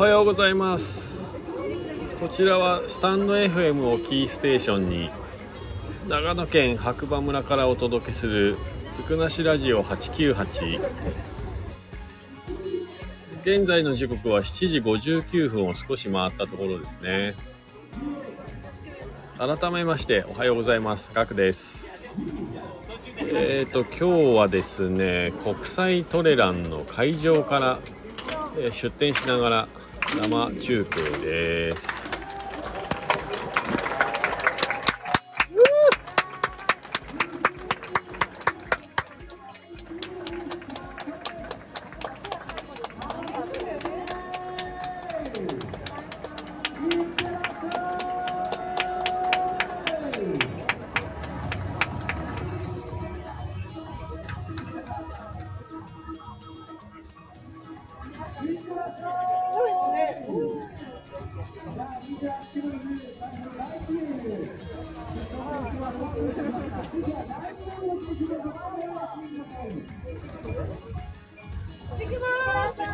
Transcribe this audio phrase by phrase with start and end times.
[0.00, 1.26] はようございます。
[2.20, 5.10] こちらはスタンド FM をキーステーションに
[6.08, 8.56] 長野県白馬村からお届けする
[8.94, 10.80] つくなしラジオ898
[13.42, 17.34] 現在の時刻は7時59分を少し回ったところですね。
[19.36, 21.10] 改めましておはようございます。
[21.12, 22.08] ガクです。
[23.18, 27.78] えーと今日はですね国際トレランの会場から
[28.72, 29.68] 出店しながら
[30.08, 31.99] 生中継です。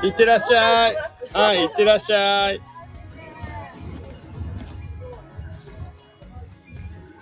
[0.04, 0.96] いってらっしゃい。
[1.32, 2.56] はいいってらっしゃい。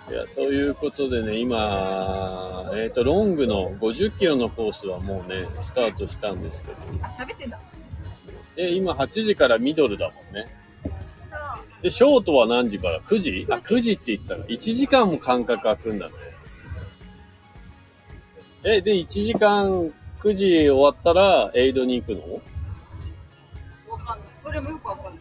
[0.09, 6.77] いやということでね今えっ、とロングの50キロのコースはもうねスタートしたんですけど。
[7.07, 7.59] 喋ってんだ。
[8.55, 10.47] で今8時からミドルだもんね。
[11.81, 13.47] でショートは何時から ?9 時？
[13.49, 14.47] あ9時って言ってたから。
[14.47, 16.13] 1時間も間隔空くんだね
[18.67, 22.21] えで1時間9時終わったらエイドに行くの？
[23.91, 24.27] わかんない。
[24.41, 25.13] それもよくわかんない。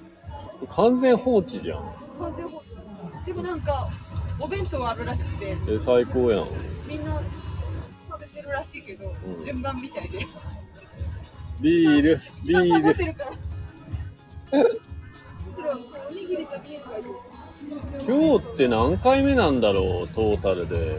[0.71, 1.79] 完全放置じゃん
[2.19, 2.67] 完全放置
[3.27, 3.89] でもなんか、
[4.41, 6.47] お弁当あるらしくて、え最高やん
[6.89, 7.21] みんな
[8.11, 10.27] 食べてるらしいけど、うん順番みたいで。
[11.61, 13.31] ビールビールってるから。
[14.63, 14.69] む
[15.55, 15.79] しろ、
[16.09, 17.05] おにぎりとビールがいい。
[18.07, 20.99] 今日って何回目なんだろうトータルで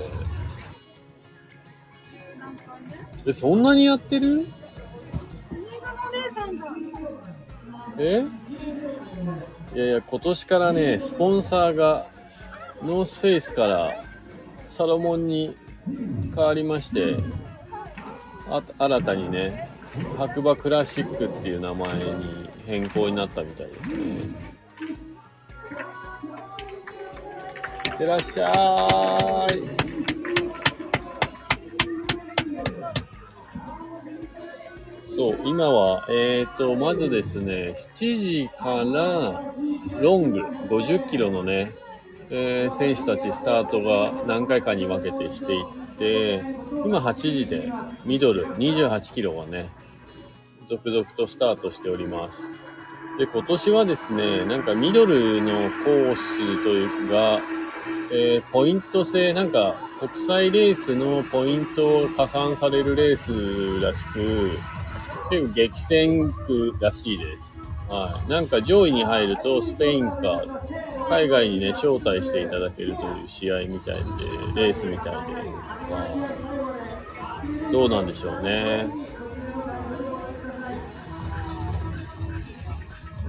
[3.27, 4.45] えそんなにやってる？
[7.97, 8.25] え？
[9.73, 12.05] いやいや今年からねスポンサーが
[12.83, 14.03] ノースフェイスから
[14.67, 15.55] サロモンに
[16.33, 17.17] 変わりまして
[18.49, 19.69] あ新たにね
[20.17, 23.95] 白馬クラシックっていう名前に変更になったみたいですね。
[27.85, 29.74] いってらっしゃい
[35.15, 41.71] そう、今は、えっ、と、まずですね、7時からロング、50キロのね、
[42.29, 45.65] えー選手たちスタートが何回かに分けてしていっ
[45.97, 46.43] て、
[46.85, 47.71] 今8時で
[48.03, 49.69] ミドル28キロがね、
[50.67, 52.51] 続々とスタートしております。
[53.17, 55.53] で、今年はですね、なんかミドルの
[55.85, 57.39] コースというか、
[58.11, 64.74] えーポイント制、なんか国際レースのポイントを加算されるレースらしく、
[65.29, 67.61] 結構激戦区らしいです。
[67.89, 68.29] はい。
[68.29, 70.43] なんか上位に入るとスペインか、
[71.09, 74.01] 海外にね、招待していただけるという試合みたいで、
[74.55, 75.17] レースみたいで、
[75.89, 78.87] まあ、どうなんでしょうね。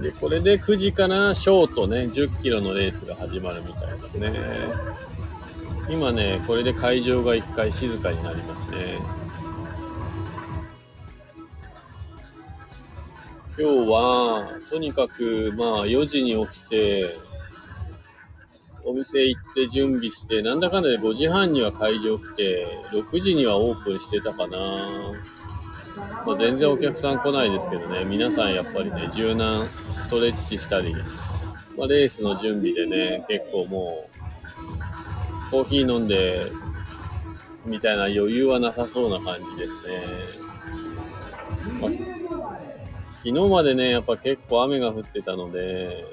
[0.01, 4.31] で、これで9時からショートね、10キロのレースが始まるみたいですね。
[5.89, 8.99] 今ね、これで会場が一回静かになりますね。
[13.59, 17.05] 今日は、とにかく、まあ、4時に起きて、
[18.85, 24.59] お店行って準備して、なんだかんだで5時半には会場来て、6時にはオープンしてたかな。
[26.23, 29.65] まあ、全然お客さん来ないですけどね、皆さんやっぱりね、柔軟
[29.97, 30.93] ストレッチしたり、
[31.75, 34.07] まあ、レースの準備でね、結構も
[35.47, 36.43] う、コーヒー飲んで、
[37.65, 40.03] みたいな余裕はなさそうな感じですね。
[41.81, 42.26] まあ
[43.23, 46.05] 昨日までね、やっぱ結構雨が降ってたので、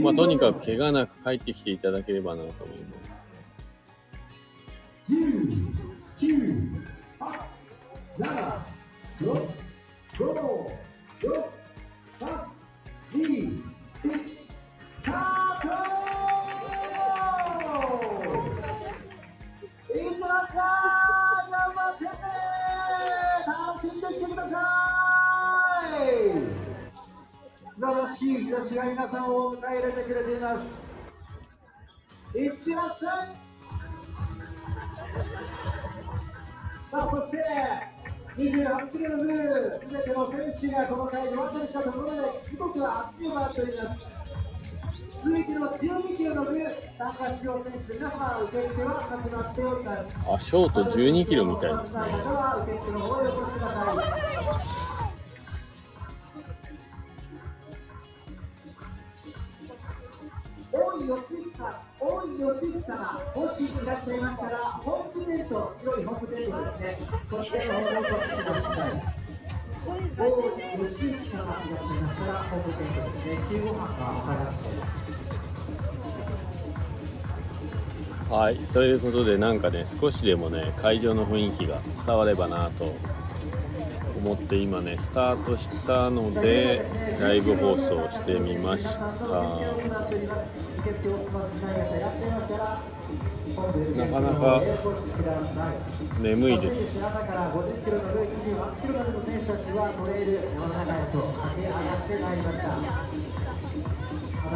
[0.00, 3.12] まあ、とにかく怪我なく帰ってきていただければなと思います。
[6.20, 6.84] 9、
[7.18, 7.40] 8、
[8.18, 8.60] 7、
[9.22, 9.48] 6、
[10.18, 10.70] 5、
[11.20, 11.44] 4、
[12.20, 12.46] 3、
[13.14, 13.62] 2、
[14.04, 15.41] 1、
[27.82, 30.92] 素晴らしい日差しが皆さんを迎え入れてくれています。
[32.32, 33.34] いってらっしゃい。
[36.92, 37.38] さあそして
[38.38, 39.42] 28キロのルー
[39.72, 40.38] ル、すべての選
[40.70, 42.18] 手がこの会場渡りしたところで、
[42.48, 45.24] 時刻は8を回っております。
[45.24, 46.52] 続いての12キロの部、
[46.98, 50.14] 参加出場選手皆様、受付は始まっております。
[50.32, 51.96] あショート12キロみたいです。
[51.96, 52.02] ね
[61.02, 69.02] 井義之さん、大井義之様、もしいらっしゃいましたら、ホームテント、白いホームテントですね、こちらの方にお越しください。
[69.82, 75.12] 大井義之様いらっしゃいましたら、ホームテントですね、救護班がお探しです。
[78.30, 82.86] はいということでなんかね少しでもね会場の雰囲気が伝わればなと
[84.22, 86.86] 思って今ねスタートしたので
[87.20, 89.02] ライブ放送してみました。
[89.02, 89.08] な
[94.06, 94.62] かなか
[96.20, 97.00] 眠いです。
[97.02, 97.10] 果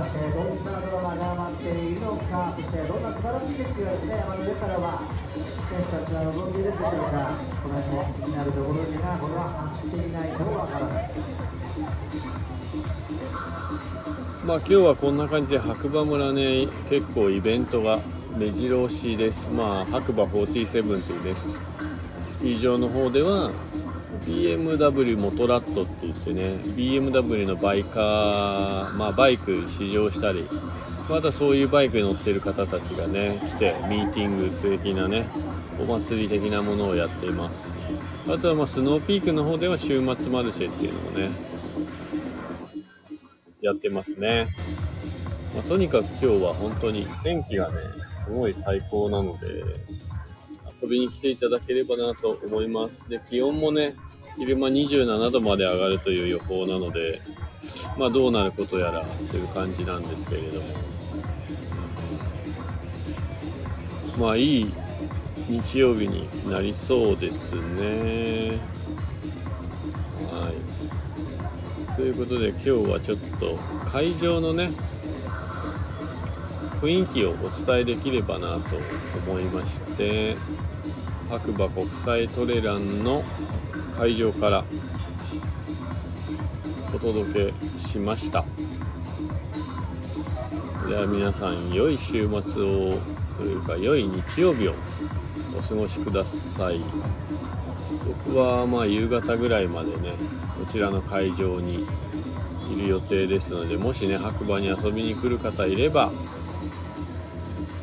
[0.03, 5.01] たしてどんなドラマが待っているのかそしてどんな素晴らしい景色がですね山の上からは
[5.71, 7.56] 選手たちは望んでいるんでしょうか。
[7.67, 11.11] その辺も気になるところですがこれは走っていないとわからない
[14.45, 17.99] まあ今日はこんな感じで白馬村ね結構イベントが
[18.37, 19.51] 目白押しです。
[19.51, 21.61] まあ白馬47というねス
[22.41, 23.51] キー場の方では
[24.25, 30.47] BMW モトラットって言ってね BMW のバイカーまあバイク試乗したり
[31.09, 35.27] またそういうバイクに乗ってる方たちがね来てミーティング的なね
[35.81, 37.73] お祭り的なものをやっています。
[38.29, 41.31] あとはまあスノーピークの方では週末マルシェっていうのをね
[43.61, 44.49] やってますね、
[45.55, 47.75] まあとにかく今日は本当に天気がね
[48.25, 49.47] すごい最高なので
[50.83, 53.09] 遊びに来ていただければなと思います。
[53.09, 53.95] で気温もね
[54.37, 57.21] 昼間27度まで上がるという予報なので
[57.97, 60.96] まあどうなることやらという感じなんですけれども。
[64.19, 64.75] まあいい
[65.49, 68.59] 日曜日になりそうですね。
[70.33, 71.97] はい。
[71.97, 73.59] ということで今日はちょっと
[73.91, 74.71] 会場のね
[76.81, 77.35] 雰囲気をお
[77.67, 78.61] 伝えできればなと
[79.27, 80.35] 思いまして
[81.31, 83.23] 白馬国際トレランの
[83.99, 84.65] 会場から
[86.95, 88.45] お届けしました。
[90.89, 93.16] では皆さん良い週末を。
[93.37, 94.75] というか良い日曜日を
[95.59, 96.81] お過ごしください。
[98.27, 100.13] 僕はまあ夕方ぐらいまでね
[100.59, 101.87] こちらの会場に
[102.73, 106.11] いる予定ですのでもしね白馬に遊びに来る方いれば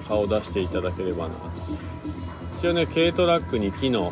[0.07, 1.35] 顔出していただければな
[2.57, 4.11] 一応ね軽トラックに木の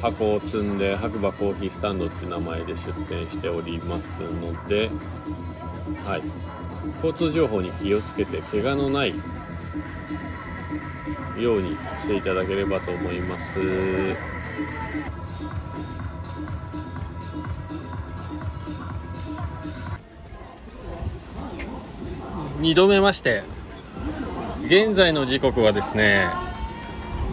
[0.00, 4.90] 箱を積んで白馬コーヒースタンドって名前で出店しておりますので
[6.06, 6.22] はい。
[7.02, 9.14] 交通情報に気をつけて怪我のない
[11.38, 11.70] ように
[12.02, 13.60] していただければと思います。
[22.60, 23.42] 2度目まして
[24.66, 26.28] 現在の時刻はですね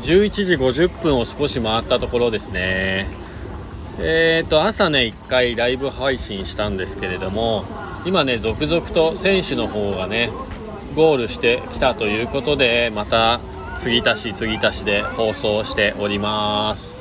[0.02, 3.08] 11時50分を少し回ったところですね。
[4.00, 7.66] えーと朝ね1回ライブ配信したんですけれども
[8.04, 10.32] 今ね続々と選手の方がね
[10.96, 13.40] ゴールしてきたということでまた
[13.76, 16.98] 継ぎ足し継ぎ足しで放送しております。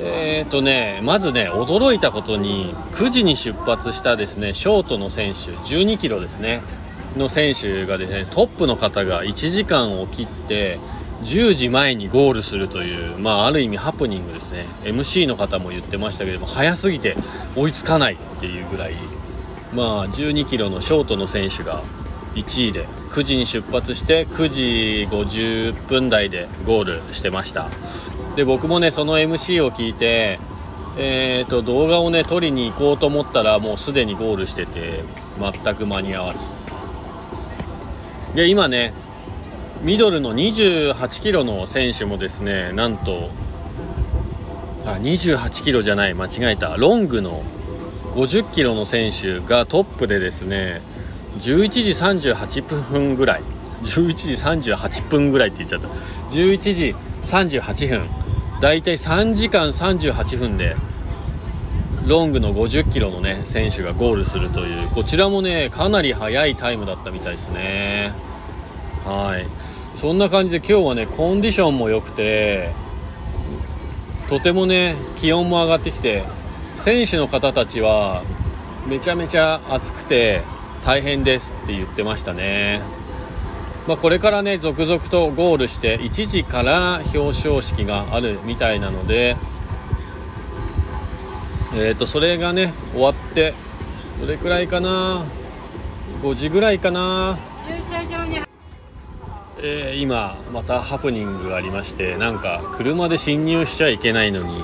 [0.00, 6.62] えーとねまずね驚いたことに9時に出発したですねショートの選手12キロですね
[7.16, 10.78] の選手がですねトップの方が1時間を切って
[11.22, 14.66] 10時前にゴールするという、まあ、ある意味ハプニングですね。
[14.82, 17.16] MC の方も言ってましたけれども早すぎて
[17.56, 18.94] 追いつかないっていうぐらい、
[19.72, 21.82] まあ、12キロのショートの選手が
[22.34, 27.68] 1位で9時に出発して9時50分台でゴールしてました。
[28.36, 30.38] で僕もねその MC を聞いて
[30.96, 35.02] えー、と動画をね撮りに行こうと思ったらもうすでにゴールしてて
[35.38, 36.54] 全く間に合わず。
[38.34, 38.94] で今ね
[39.82, 43.30] ミドルの28キロの選手もですねなんと
[44.86, 46.76] あ28キロじゃない間違えた。
[46.76, 47.42] ロングの
[48.14, 50.80] 50キロの選手がトップでですね
[51.38, 53.42] 11時38分ぐらい。
[53.82, 54.32] 11時
[54.72, 55.88] 38分ぐらいって言っちゃった。
[56.30, 58.08] 11時38分
[58.60, 60.76] だいたい3時間38分で
[62.06, 64.88] ロングの50キロのね選手がゴールするという。
[64.88, 68.12] こちらもねかなり速いタイムだったみたいですね。
[69.04, 69.46] はい。
[69.94, 72.72] そんな感じで今日はねコンディションも良くて
[74.28, 76.24] とてもね気温も上がってきて
[76.74, 78.24] 選手の方たちは
[78.88, 80.42] めちゃめちゃ暑くて
[80.84, 82.82] 大変ですって言ってましたね。
[83.86, 89.36] まあ、これからね続々とゴールして1時から表彰式があるみたいなので、
[91.74, 93.54] えー、とそれがね終わって
[94.20, 95.26] どれくらいかな
[96.22, 97.38] ？5時ぐらいかな、
[99.62, 104.62] えー、今またハプニングがありましてなんか車で侵入しちゃいけないのに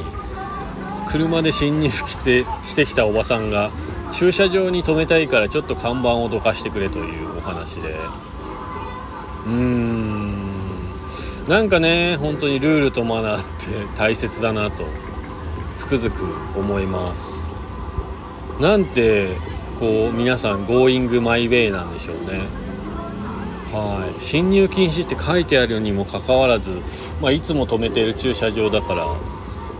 [1.11, 3.71] 車で侵入してしてきたおばさんが
[4.13, 7.97] 駐車場に止めたいからちょっと看板をどかしてくれというお話で。
[9.47, 10.51] うーん。
[11.49, 14.85] なんかね本当にルールとマナーって 大切だなと
[15.77, 16.25] つくづく
[16.59, 17.49] 思います。
[18.61, 19.29] なんて
[19.79, 22.41] こう皆さん Going my way なんでしょうね。
[23.73, 24.23] はい。
[24.23, 26.71] 侵入禁止って書いてあるにもかかわらず、
[27.23, 29.07] まあ、いつも止めている駐車場だから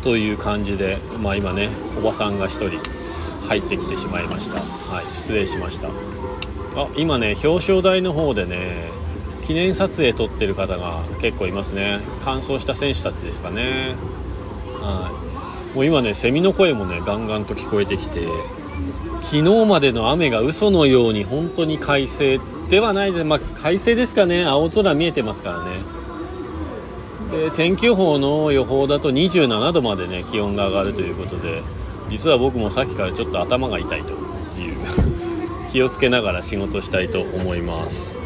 [0.05, 1.69] という感じで、まあ、今ね
[1.99, 3.00] おばさんが1人。
[3.51, 4.61] 入ってきてしまいました。
[4.61, 5.89] はい失礼しました。
[5.89, 8.89] あ今ね表彰台の方でね
[9.45, 11.99] 記念撮影撮ってる方が結構いますね。
[12.25, 13.97] 完走した選手たちですかね。
[14.81, 15.11] は
[15.75, 15.75] い。
[15.75, 18.21] もう今ねセミの声もねガンガンと聞こえてきて
[19.25, 22.41] 昨日までの雨が嘘のように本当に快晴
[22.71, 24.45] ではないでまあ快晴ですかね。
[24.45, 25.71] 青空見えてますからね。
[27.33, 31.65] で天気予報の予報だと27度までね気温が上がるということで
[32.11, 34.77] 実は僕もさっきからちょっと頭が痛いという
[35.71, 38.19] 気をつけながら仕事したいと思います。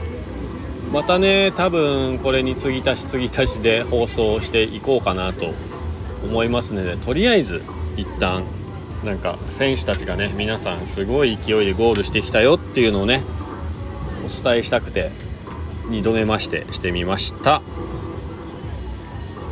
[0.93, 5.53] またね多分これに継ぎ足し継ぎ足しで放送していこうかなと
[6.25, 7.63] 思いますのでとりあえず
[7.97, 8.45] 一旦
[9.05, 13.23] なんか選手たちがね皆さんすごい勢いでゴールしてきたよっていうのをね
[14.25, 15.11] お伝えしたくて
[15.89, 17.61] 2度目ましてしてみました。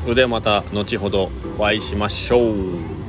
[0.02, 3.01] それではまた後ほどお会いしましょう。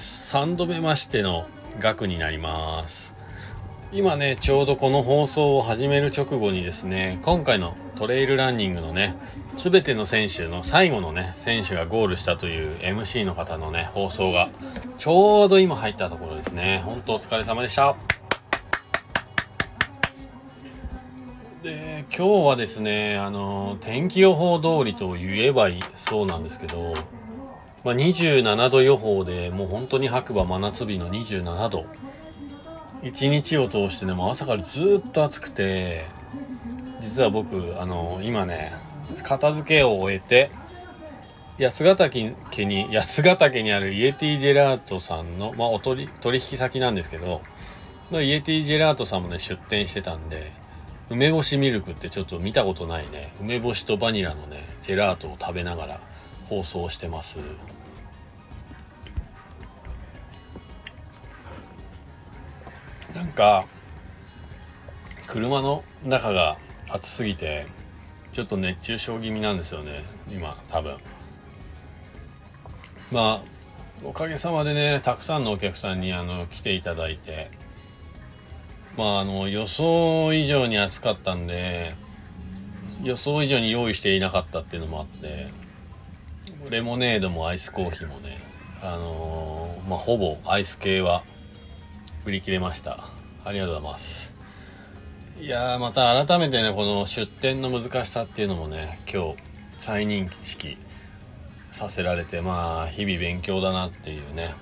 [0.00, 1.46] 3度目ましての
[1.78, 3.14] 額になります。
[3.92, 9.14] 今ねちょうどこの放送を始める直後にですね今回のトレイルランニングのね
[9.56, 14.48] 全ての選手の最後のね選手がゴールしたという MC の方のね放送が
[14.96, 16.82] ちょうど今入ったところですね。
[16.84, 17.94] 本当お疲れ様でした。
[21.62, 26.94] で今日はですねあの天気予報通りと言えばいいそうなんですけど
[27.82, 31.86] まあ、27度予報でもう本当に白馬真夏日の27度。
[33.02, 36.04] 一日を通してねも朝からずっと暑くて
[37.00, 38.72] 実は僕あの今ね
[39.22, 40.50] 片付けを終えて
[41.58, 42.34] 八ヶ岳
[42.66, 47.40] に八ヶ岳にあるイエティジェラートさんの、まあ、お取取引先なんですけど
[48.10, 50.52] のイエティジェラートさんもね出店してたんで
[51.08, 53.32] 梅干しミルクってちょっと見たことないね。
[53.40, 56.09] 梅干しとバニラのねジェラートを食べながら。
[56.50, 57.38] 放送してます。
[63.14, 63.66] なんか
[65.28, 67.66] 車の中が暑すぎて
[68.32, 70.96] ちょっと熱中症気味なんですよね今多分。
[73.12, 73.42] まあ
[74.02, 77.50] おかげさまでねたくさんのお客さんにあの来ていただいて
[78.96, 81.94] まああの予想以上に暑かったんで
[83.04, 85.59] 予想以上に用意していなかったっていうのもあって
[86.70, 88.38] レモネードもアイスコーヒーもね、
[88.80, 91.24] あのー、まあ、ほぼアイス系は
[92.24, 93.08] 売り切れました。
[93.44, 94.32] ありがとうございます。
[95.40, 99.36] いや、また改めてね、この出店の難しさっていうのもね、今日、
[99.78, 100.78] 再認識
[101.72, 104.54] させられて、まあ、日々勉強だなっていうね、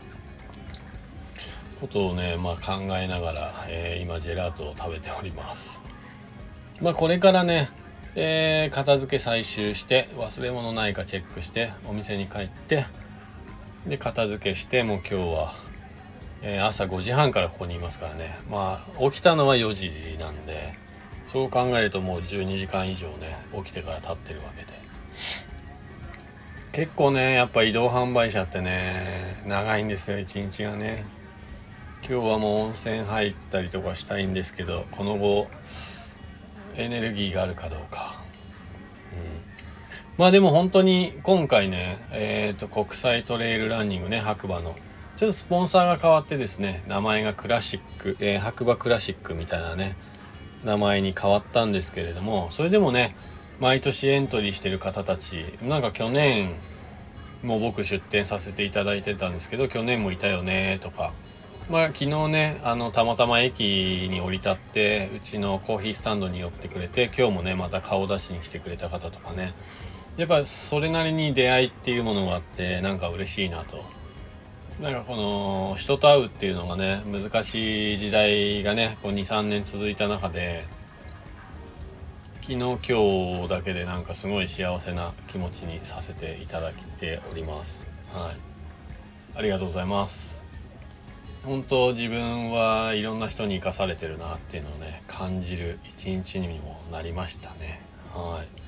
[1.83, 5.83] ことをね、まあ、考えながら、えー、今、ジェラートを食べております。
[6.81, 7.69] まあ、これからね、
[8.21, 12.85] えー、片付け採集して忘れ物ないかチェックしてお店に帰って
[13.87, 15.55] で片付けしてもう今日は、
[16.43, 18.37] えー、朝5時半からここにいますからね。
[18.51, 20.75] まあ起きたのは4時なんで
[21.27, 24.73] そう考えるともう12時間以上ね起きてから経ってるわけで。
[26.73, 31.05] 結構ねやっぱ移動販売車ってね長いんですよ一日がね。
[32.01, 35.47] 今日はもう温泉入ったりとかしたいんですけどこの後
[36.79, 38.19] エネルギーがあるかどうか。
[40.17, 44.75] まあでも本当に今回ね、えっ、ー、と、国際トレイルランニングね、白馬の。
[45.15, 49.97] ちょっとスポンサーが変わってですね、名前がクラシック、えー、白馬クラシックみたいなね、
[50.65, 53.15] 名前に変わったんですけれども、それでもね、
[53.61, 56.57] 毎年エントリーしてる方たち、なんか去年、
[57.43, 61.13] も僕出店させていただいてたんですけど去年もいたよねとか
[61.71, 69.53] まあ昨日ねあのたまたま駅に降り立ってうちのコーヒースタンドに寄ってくれて今日もねまた顔出しに来てくれた方とかね。
[70.17, 73.85] やっぱそれなりに出会いっていうものがあってなんか嬉しいなと。
[74.81, 80.65] なんかこの人と会うっていうのがね難しい時代がね23年続いた中で
[82.41, 87.87] 昨日今日だけでなんかすごい幸せな気持ちにさせていただいております。
[88.13, 89.39] はい。
[89.39, 90.38] ありがとうございます。
[91.49, 97.81] 本当自分はいろんな人に生かされてるなっていうのをね感じる一日にもなりましたね。
[98.13, 98.59] はい。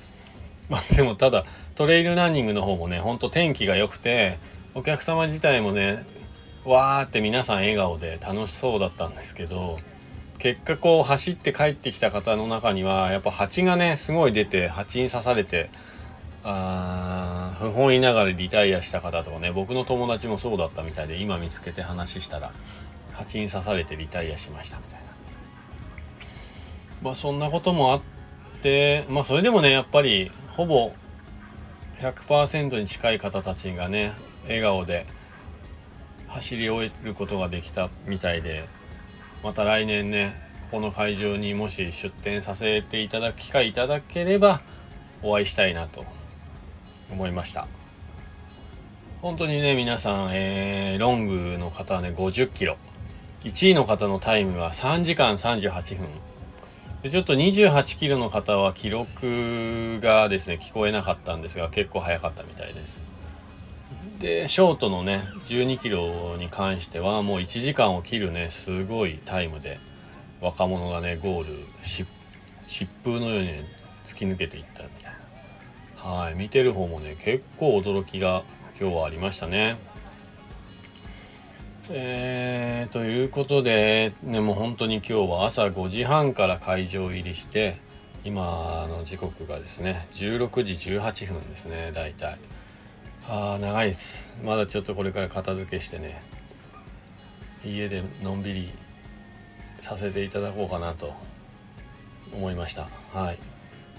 [0.67, 1.45] まあ でもただ
[1.75, 4.39] トレイルランニングの方もねほんと天気が良くて
[4.73, 6.03] お客様自体もね
[6.65, 9.79] わーって皆さん笑顔で楽しそうだったんですけど
[10.39, 15.69] 結果こう走って帰ってきた方の中にはやっぱ蜂がねすごい出て蜂に刺されて
[16.43, 22.51] あ不本意ながらリタイアした方とかね僕の友達もそうだったみたいで今見つけて話したら
[23.13, 25.05] 蜂に刺されてリタイアしましたみたいな。
[27.03, 28.01] まあそんなこともあっ
[28.61, 30.93] てまあそれでもねやっぱりほぼ
[31.99, 34.13] 100%に近い方たちがね
[34.45, 35.05] 笑顔で
[36.27, 38.67] 走り終えることができたみたいで
[39.43, 40.33] また来年ね
[40.71, 44.61] この会場にもし出店させていただく機会いただければ
[45.21, 46.05] お会いしたいなと。
[47.11, 47.67] 思いました。
[49.21, 52.77] 本当にね皆さん、えー、ロングの方はね50キロ。
[53.43, 56.07] 1位の方のタイムは3時間38分。
[57.03, 62.99] でちょっと28キロの方は記録がですね聞こえなかったんですが結構早かったみたいです。
[64.19, 69.79] でショートのね12キロに関してはもう1時間を切るねすごいタイムで
[70.41, 72.05] 若者がねゴール疾
[73.03, 73.49] 風のように、
[74.05, 75.20] 突き抜けていったみたいな。
[76.03, 78.43] はい見てる方もね結構驚きが
[78.79, 79.77] 今日はありましたね。
[81.91, 87.79] えー、ということで、ね、もう本当に今日は朝5時半から会場入りして
[88.23, 92.39] 今の時刻がですね16時18分ですね大体。
[93.29, 94.31] ああ長いです。
[94.43, 96.23] まだちょっとこれから片付けしてね
[97.63, 98.71] 家でのんびり
[99.81, 101.13] させていただこうかなと
[102.33, 102.89] 思いました。
[103.13, 103.50] はい。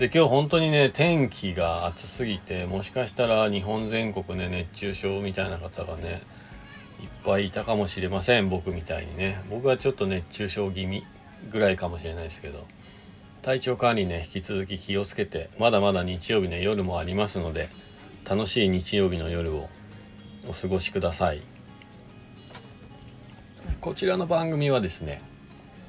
[0.02, 6.22] で今日本当にね天気が暑すぎてもしかしたら日本全国ね熱中症みたいな方がね
[7.00, 9.40] いっぱいいたかもしれません僕みたいにね。
[9.48, 11.04] 僕はちょっと熱中症気味
[11.52, 12.66] ぐらいかもしれないですけど。
[13.42, 17.68] 体調管理ね引き続き気をつけてまだまだ日曜日の夜もありますので
[18.28, 19.68] 楽しい日曜日の夜を
[20.48, 21.42] お過ごしください。
[23.80, 25.22] こちらの番組はですね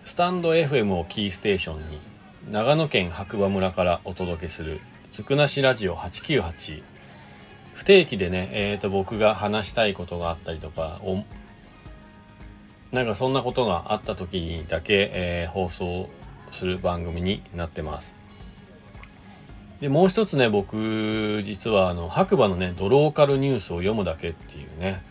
[0.05, 2.12] スタンド FM をキーステーションに
[2.51, 6.83] 長野県白馬村からお届けするつくなしラジオ898
[7.73, 11.23] 不定期でね、えー、と僕が話したいことがあったりとかお
[12.93, 16.09] なんかそんなことがあった時にだけ、えー、放送
[16.51, 18.13] する番組になってます。
[19.79, 25.01] でもう一つね僕実はあの白馬のねドローカルニュースを読むだけっていうね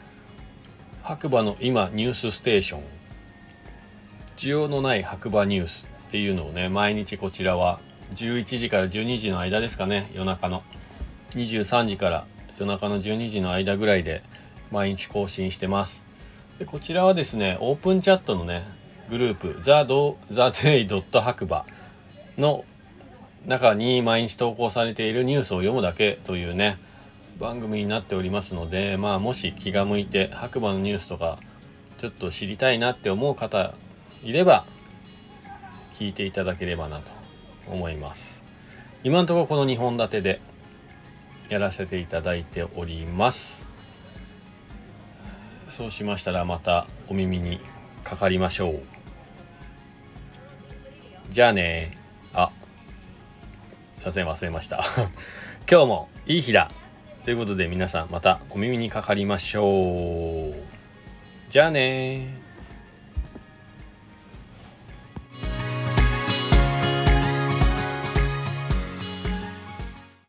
[1.03, 2.83] 白馬の今ニュースステーション。
[4.37, 5.92] 需要のない白馬ニュース。
[6.13, 7.81] っていうのをね毎日こちらは
[8.17, 10.63] 11時から12時の間ですかね夜中の
[11.31, 12.27] 23時から
[12.59, 14.23] 夜中の12時の間ぐらいで
[14.71, 16.05] 毎日更新してます
[16.59, 18.61] でこちらはですねオープンチャットのね
[19.09, 21.23] グループ TheDay.
[21.23, 21.65] 白馬
[22.37, 22.67] の
[23.47, 26.77] 中に毎日投稿されているニュースを読むだけというね
[27.41, 31.39] 番組になっておりますのでまあもし気が向いて白馬のニュースとか
[31.97, 33.73] ちょっと知りたいなって思う方
[34.23, 34.67] いれば
[35.93, 37.11] 聞いていただければなと
[37.71, 38.45] 思います。
[39.05, 40.41] 今のところこの2本立てで
[41.49, 43.67] やらせていただいております。
[45.69, 47.61] そうしましたらまたお耳に
[48.05, 48.83] かかりましょう。
[51.31, 51.97] じゃあね。
[52.35, 52.51] あ。
[54.01, 54.83] すいません忘れました。
[55.71, 56.71] 今日もいい日だ。
[57.25, 60.55] ということで皆さんまたお耳にかかりましょう。
[61.49, 62.42] じゃあね。